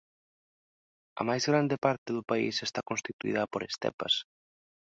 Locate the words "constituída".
2.89-3.49